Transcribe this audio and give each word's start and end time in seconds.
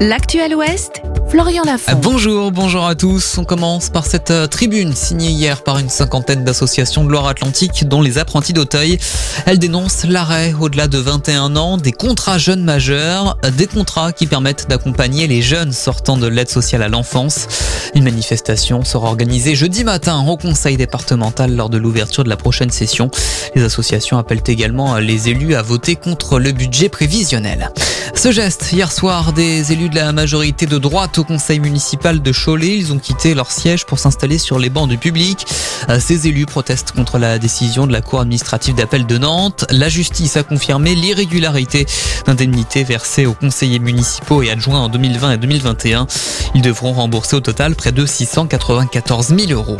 L'actuel 0.00 0.56
Ouest, 0.56 1.02
Florian 1.28 1.62
Lafont. 1.62 1.96
Bonjour, 2.02 2.50
bonjour 2.50 2.84
à 2.84 2.96
tous. 2.96 3.38
On 3.38 3.44
commence 3.44 3.90
par 3.90 4.06
cette 4.06 4.32
euh, 4.32 4.48
tribune 4.48 4.92
signée 4.92 5.30
hier 5.30 5.62
par 5.62 5.78
une 5.78 5.88
cinquantaine 5.88 6.42
d'associations 6.42 7.04
de 7.04 7.10
Loire-Atlantique, 7.10 7.88
dont 7.88 8.02
les 8.02 8.18
apprentis 8.18 8.52
d'Auteuil. 8.52 8.98
Elle 9.46 9.60
dénonce 9.60 10.04
l'arrêt 10.04 10.52
au-delà 10.60 10.88
de 10.88 10.98
21 10.98 11.54
ans 11.54 11.76
des 11.76 11.92
contrats 11.92 12.38
jeunes 12.38 12.64
majeurs, 12.64 13.38
des 13.56 13.68
contrats 13.68 14.12
qui 14.12 14.26
permettent 14.26 14.68
d'accompagner 14.68 15.28
les 15.28 15.42
jeunes 15.42 15.72
sortant 15.72 16.16
de 16.16 16.26
l'aide 16.26 16.50
sociale 16.50 16.82
à 16.82 16.88
l'enfance. 16.88 17.46
Une 17.94 18.02
manifestation 18.02 18.84
sera 18.84 19.06
organisée 19.06 19.54
jeudi 19.54 19.84
matin 19.84 20.24
au 20.26 20.36
conseil 20.36 20.76
départemental 20.76 21.54
lors 21.54 21.70
de 21.70 21.78
l'ouverture 21.78 22.24
de 22.24 22.28
la 22.28 22.36
prochaine 22.36 22.70
session. 22.70 23.12
Les 23.54 23.62
associations 23.62 24.18
appellent 24.18 24.42
également 24.48 24.98
les 24.98 25.28
élus 25.28 25.54
à 25.54 25.62
voter 25.62 25.94
contre 25.94 26.40
le 26.40 26.50
budget 26.50 26.88
prévisionnel. 26.88 27.70
Ce 28.12 28.30
geste, 28.30 28.72
hier 28.72 28.92
soir, 28.92 29.32
des 29.32 29.72
élus 29.72 29.88
de 29.88 29.94
la 29.94 30.12
majorité 30.12 30.66
de 30.66 30.78
droite 30.78 31.18
au 31.18 31.24
conseil 31.24 31.60
municipal 31.60 32.20
de 32.20 32.32
Cholet, 32.32 32.76
ils 32.76 32.92
ont 32.92 32.98
quitté 32.98 33.34
leur 33.34 33.50
siège 33.50 33.86
pour 33.86 33.98
s'installer 33.98 34.38
sur 34.38 34.58
les 34.58 34.68
bancs 34.68 34.88
du 34.88 34.98
public. 34.98 35.46
Euh, 35.88 35.98
ces 36.00 36.28
élus 36.28 36.46
protestent 36.46 36.92
contre 36.92 37.18
la 37.18 37.38
décision 37.38 37.86
de 37.86 37.92
la 37.92 38.00
Cour 38.00 38.20
administrative 38.20 38.74
d'appel 38.74 39.06
de 39.06 39.18
Nantes. 39.18 39.64
La 39.70 39.88
justice 39.88 40.36
a 40.36 40.42
confirmé 40.42 40.94
l'irrégularité 40.94 41.86
d'indemnités 42.26 42.84
versées 42.84 43.26
aux 43.26 43.34
conseillers 43.34 43.78
municipaux 43.78 44.42
et 44.42 44.50
adjoints 44.50 44.80
en 44.80 44.88
2020 44.88 45.32
et 45.32 45.38
2021. 45.38 46.06
Ils 46.54 46.62
devront 46.62 46.92
rembourser 46.92 47.36
au 47.36 47.40
total 47.40 47.74
près 47.74 47.92
de 47.92 48.06
694 48.06 49.34
000 49.36 49.52
euros. 49.52 49.78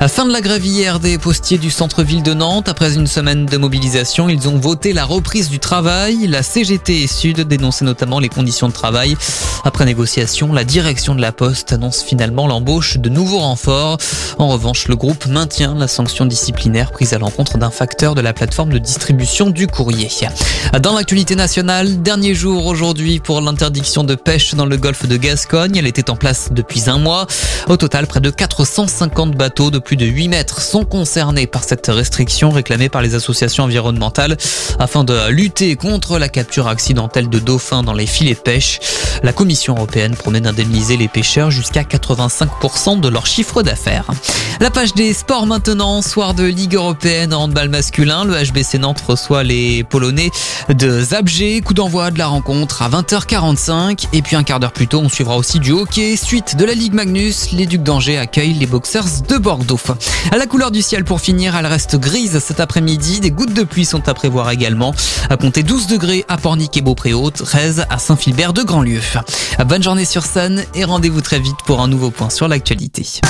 À 0.00 0.08
fin 0.08 0.26
de 0.26 0.32
la 0.32 0.40
grève 0.40 0.64
hier 0.64 1.00
des 1.00 1.18
postiers 1.18 1.58
du 1.58 1.70
centre-ville 1.70 2.22
de 2.22 2.34
Nantes, 2.34 2.68
après 2.68 2.94
une 2.94 3.06
semaine 3.06 3.46
de 3.46 3.56
mobilisation, 3.56 4.28
ils 4.28 4.48
ont 4.48 4.58
voté 4.58 4.92
la 4.92 5.04
reprise 5.04 5.48
du 5.48 5.58
travail. 5.58 6.26
La 6.26 6.42
CGT 6.42 7.06
Sud 7.06 7.40
dénonçaient 7.56 7.84
notamment 7.84 8.18
les 8.18 8.28
conditions 8.28 8.68
de 8.68 8.72
travail. 8.72 9.16
Après 9.64 9.84
négociation, 9.84 10.52
la 10.52 10.64
direction 10.64 11.14
de 11.14 11.20
la 11.20 11.32
Poste 11.32 11.72
annonce 11.72 12.02
finalement 12.02 12.46
l'embauche 12.46 12.98
de 12.98 13.08
nouveaux 13.08 13.40
renforts. 13.40 13.98
En 14.38 14.48
revanche, 14.48 14.88
le 14.88 14.96
groupe 14.96 15.26
maintient 15.26 15.74
la 15.74 15.88
sanction 15.88 16.24
disciplinaire 16.24 16.90
prise 16.90 17.12
à 17.12 17.18
l'encontre 17.18 17.58
d'un 17.58 17.70
facteur 17.70 18.14
de 18.14 18.20
la 18.20 18.32
plateforme 18.32 18.70
de 18.70 18.78
distribution 18.78 19.50
du 19.50 19.66
courrier. 19.66 20.08
Dans 20.80 20.94
l'actualité 20.94 21.36
nationale, 21.36 22.02
dernier 22.02 22.34
jour 22.34 22.66
aujourd'hui 22.66 23.20
pour 23.20 23.40
l'interdiction 23.40 24.04
de 24.04 24.14
pêche 24.14 24.54
dans 24.54 24.66
le 24.66 24.76
golfe 24.76 25.06
de 25.06 25.16
Gascogne. 25.16 25.76
Elle 25.76 25.86
était 25.86 26.10
en 26.10 26.16
place 26.16 26.48
depuis 26.50 26.88
un 26.88 26.98
mois. 26.98 27.26
Au 27.68 27.76
total, 27.76 28.06
près 28.06 28.20
de 28.20 28.30
450 28.30 29.36
bateaux 29.36 29.70
de 29.70 29.78
plus 29.78 29.96
de 29.96 30.06
8 30.06 30.28
mètres 30.28 30.60
sont 30.62 30.84
concernés 30.84 31.46
par 31.46 31.64
cette 31.64 31.86
restriction 31.86 32.50
réclamée 32.50 32.88
par 32.88 33.02
les 33.02 33.14
associations 33.14 33.64
environnementales 33.64 34.36
afin 34.78 35.04
de 35.04 35.28
lutter 35.30 35.76
contre 35.76 36.18
la 36.18 36.28
capture 36.28 36.66
accidentelle 36.66 37.28
de 37.28 37.38
dauphins 37.42 37.82
dans 37.82 37.92
les 37.92 38.06
filets 38.06 38.34
de 38.34 38.38
pêche. 38.38 38.80
La 39.22 39.32
Commission 39.32 39.74
européenne 39.74 40.16
promet 40.16 40.40
d'indemniser 40.40 40.96
les 40.96 41.08
pêcheurs 41.08 41.50
jusqu'à 41.50 41.82
85% 41.82 43.00
de 43.00 43.08
leur 43.08 43.26
chiffre 43.26 43.62
d'affaires. 43.62 44.06
La 44.60 44.70
page 44.70 44.94
des 44.94 45.12
sports 45.12 45.46
maintenant, 45.46 46.02
soir 46.02 46.34
de 46.34 46.44
Ligue 46.44 46.76
européenne 46.76 47.34
en 47.34 47.44
handball 47.44 47.68
masculin. 47.68 48.24
Le 48.24 48.34
HBC 48.34 48.78
Nantes 48.78 49.02
reçoit 49.06 49.42
les 49.42 49.84
Polonais 49.84 50.30
de 50.68 51.00
Zabgé. 51.00 51.60
Coup 51.60 51.74
d'envoi 51.74 52.10
de 52.10 52.18
la 52.18 52.28
rencontre 52.28 52.82
à 52.82 52.88
20h45. 52.88 54.06
Et 54.12 54.22
puis 54.22 54.36
un 54.36 54.44
quart 54.44 54.60
d'heure 54.60 54.72
plus 54.72 54.88
tôt, 54.88 55.00
on 55.02 55.08
suivra 55.08 55.36
aussi 55.36 55.58
du 55.58 55.72
hockey. 55.72 56.16
Suite 56.16 56.56
de 56.56 56.64
la 56.64 56.74
Ligue 56.74 56.94
Magnus, 56.94 57.52
les 57.52 57.66
Ducs 57.66 57.82
d'Angers 57.82 58.18
accueillent 58.18 58.54
les 58.54 58.66
Boxers 58.66 59.22
de 59.28 59.38
Bordeaux. 59.38 59.72
À 60.30 60.36
la 60.36 60.46
couleur 60.46 60.70
du 60.70 60.82
ciel 60.82 61.04
pour 61.04 61.20
finir, 61.20 61.56
elle 61.56 61.66
reste 61.66 61.96
grise 61.96 62.38
cet 62.38 62.60
après-midi. 62.60 63.20
Des 63.20 63.30
gouttes 63.30 63.54
de 63.54 63.64
pluie 63.64 63.84
sont 63.84 64.08
à 64.08 64.14
prévoir 64.14 64.50
également. 64.50 64.94
À 65.30 65.36
compter 65.36 65.62
12 65.62 65.86
degrés 65.86 66.24
à 66.28 66.36
Pornic 66.36 66.76
et 66.76 66.82
Beaupréau, 66.82 67.30
13 67.32 67.86
à 67.88 67.98
Saint-Philbert 67.98 68.52
de 68.52 68.62
Grandlieu. 68.62 69.00
Bonne 69.66 69.82
journée 69.82 70.04
sur 70.04 70.24
Sun 70.24 70.64
et 70.74 70.84
rendez-vous 70.84 71.20
très 71.20 71.40
vite 71.40 71.56
pour 71.66 71.80
un 71.80 71.88
nouveau 71.88 72.10
point 72.10 72.30
sur 72.30 72.48
l'actualité. 72.48 73.20